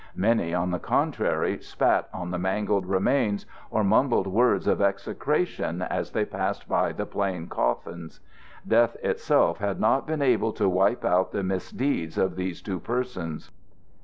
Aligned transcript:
Many, 0.15 0.51
on 0.51 0.71
the 0.71 0.79
contrary, 0.79 1.59
spat 1.61 2.09
on 2.11 2.31
the 2.31 2.39
mangled 2.39 2.87
remains, 2.87 3.45
or 3.69 3.83
mumbled 3.83 4.25
words 4.25 4.65
of 4.65 4.81
execration 4.81 5.83
as 5.83 6.09
they 6.09 6.25
passed 6.25 6.67
by 6.67 6.91
the 6.91 7.05
plain 7.05 7.45
coffins. 7.45 8.19
Death 8.67 8.97
itself 9.03 9.59
had 9.59 9.79
not 9.79 10.07
been 10.07 10.23
able 10.23 10.53
to 10.53 10.67
wipe 10.67 11.05
out 11.05 11.33
the 11.33 11.43
misdeeds 11.43 12.17
of 12.17 12.35
these 12.35 12.63
two 12.63 12.79
persons. 12.79 13.51